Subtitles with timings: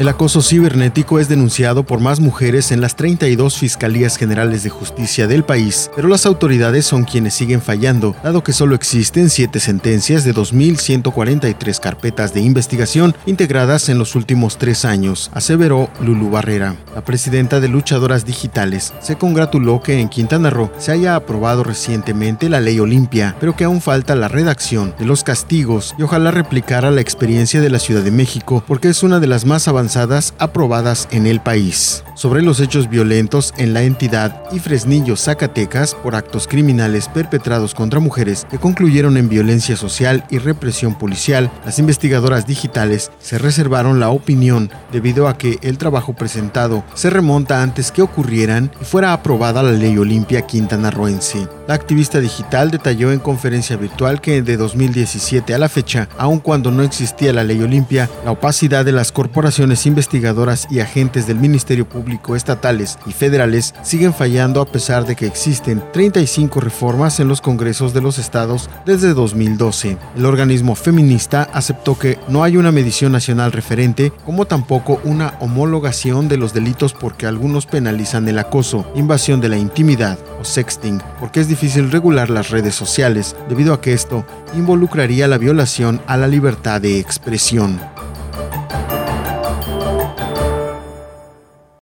[0.00, 5.26] El acoso cibernético es denunciado por más mujeres en las 32 Fiscalías Generales de Justicia
[5.26, 10.24] del país, pero las autoridades son quienes siguen fallando, dado que solo existen siete sentencias
[10.24, 16.76] de 2.143 carpetas de investigación integradas en los últimos tres años, aseveró Lulu Barrera.
[16.94, 22.48] La presidenta de Luchadoras Digitales se congratuló que en Quintana Roo se haya aprobado recientemente
[22.48, 26.90] la ley Olimpia, pero que aún falta la redacción de los castigos y ojalá replicara
[26.90, 31.26] la experiencia de la Ciudad de México, porque es una de las más aprobadas en
[31.26, 32.04] el país.
[32.14, 37.98] Sobre los hechos violentos en la entidad y Fresnillo, Zacatecas, por actos criminales perpetrados contra
[38.00, 44.10] mujeres que concluyeron en violencia social y represión policial, las investigadoras digitales se reservaron la
[44.10, 49.62] opinión debido a que el trabajo presentado se remonta antes que ocurrieran y fuera aprobada
[49.62, 51.59] la ley Olimpia quintanarroense.
[51.70, 56.72] La activista digital detalló en conferencia virtual que de 2017 a la fecha, aun cuando
[56.72, 61.88] no existía la ley Olimpia, la opacidad de las corporaciones investigadoras y agentes del Ministerio
[61.88, 67.40] Público estatales y federales siguen fallando a pesar de que existen 35 reformas en los
[67.40, 69.96] congresos de los estados desde 2012.
[70.16, 76.26] El organismo feminista aceptó que no hay una medición nacional referente, como tampoco una homologación
[76.26, 81.48] de los delitos porque algunos penalizan el acoso, invasión de la intimidad sexting, porque es
[81.48, 84.24] difícil regular las redes sociales debido a que esto
[84.54, 87.78] involucraría la violación a la libertad de expresión.